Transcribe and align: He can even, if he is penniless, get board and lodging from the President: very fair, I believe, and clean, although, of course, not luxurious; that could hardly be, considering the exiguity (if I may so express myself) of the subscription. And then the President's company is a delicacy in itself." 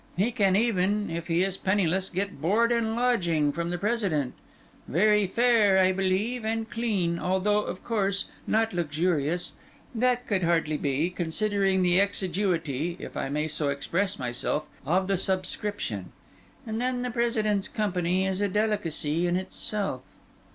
He 0.17 0.31
can 0.31 0.55
even, 0.55 1.11
if 1.11 1.27
he 1.27 1.43
is 1.43 1.57
penniless, 1.57 2.09
get 2.09 2.41
board 2.41 2.71
and 2.71 2.95
lodging 2.95 3.51
from 3.51 3.69
the 3.69 3.77
President: 3.77 4.33
very 4.87 5.27
fair, 5.27 5.77
I 5.77 5.91
believe, 5.91 6.43
and 6.43 6.67
clean, 6.67 7.19
although, 7.19 7.59
of 7.61 7.83
course, 7.83 8.25
not 8.47 8.73
luxurious; 8.73 9.53
that 9.93 10.25
could 10.25 10.41
hardly 10.41 10.77
be, 10.77 11.11
considering 11.11 11.83
the 11.83 12.01
exiguity 12.01 12.97
(if 12.99 13.15
I 13.15 13.29
may 13.29 13.47
so 13.47 13.69
express 13.69 14.17
myself) 14.17 14.67
of 14.87 15.05
the 15.05 15.17
subscription. 15.17 16.11
And 16.65 16.81
then 16.81 17.03
the 17.03 17.11
President's 17.11 17.67
company 17.67 18.25
is 18.25 18.41
a 18.41 18.47
delicacy 18.49 19.27
in 19.27 19.35
itself." 19.35 20.01